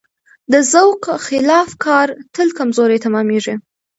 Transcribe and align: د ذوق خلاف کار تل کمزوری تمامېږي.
د 0.51 0.53
ذوق 0.71 1.03
خلاف 1.27 1.69
کار 1.85 2.07
تل 2.33 2.47
کمزوری 2.57 2.97
تمامېږي. 3.05 3.55